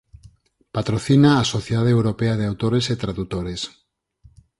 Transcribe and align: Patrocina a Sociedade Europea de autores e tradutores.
Patrocina 0.75 1.29
a 1.37 1.49
Sociedade 1.53 1.91
Europea 1.97 2.33
de 2.39 2.45
autores 2.51 2.85
e 2.93 2.95
tradutores. 3.03 3.61